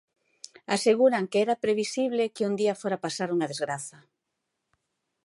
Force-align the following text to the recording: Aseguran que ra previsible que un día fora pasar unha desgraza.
Aseguran 0.75 1.25
que 1.31 1.45
ra 1.49 1.55
previsible 1.65 2.31
que 2.35 2.47
un 2.49 2.53
día 2.61 2.79
fora 2.81 3.01
pasar 3.05 3.29
unha 3.35 3.49
desgraza. 3.51 3.97